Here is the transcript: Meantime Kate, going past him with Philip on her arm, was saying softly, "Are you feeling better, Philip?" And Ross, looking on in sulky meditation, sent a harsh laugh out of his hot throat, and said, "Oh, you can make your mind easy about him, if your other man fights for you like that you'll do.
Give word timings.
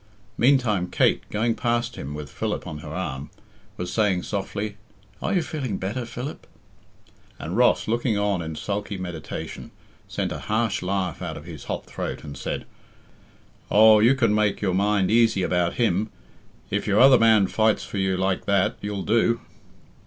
Meantime 0.35 0.89
Kate, 0.89 1.21
going 1.29 1.53
past 1.53 1.95
him 1.95 2.15
with 2.15 2.27
Philip 2.27 2.65
on 2.65 2.79
her 2.79 2.89
arm, 2.89 3.29
was 3.77 3.93
saying 3.93 4.23
softly, 4.23 4.77
"Are 5.21 5.31
you 5.35 5.43
feeling 5.43 5.77
better, 5.77 6.07
Philip?" 6.07 6.47
And 7.37 7.55
Ross, 7.55 7.87
looking 7.87 8.17
on 8.17 8.41
in 8.41 8.55
sulky 8.55 8.97
meditation, 8.97 9.69
sent 10.07 10.31
a 10.31 10.39
harsh 10.39 10.81
laugh 10.81 11.21
out 11.21 11.37
of 11.37 11.45
his 11.45 11.65
hot 11.65 11.85
throat, 11.85 12.23
and 12.23 12.35
said, 12.35 12.65
"Oh, 13.69 13.99
you 13.99 14.15
can 14.15 14.33
make 14.33 14.59
your 14.59 14.73
mind 14.73 15.11
easy 15.11 15.43
about 15.43 15.75
him, 15.75 16.09
if 16.71 16.87
your 16.87 16.99
other 16.99 17.19
man 17.19 17.45
fights 17.45 17.83
for 17.83 17.99
you 17.99 18.17
like 18.17 18.45
that 18.47 18.77
you'll 18.81 19.03
do. 19.03 19.39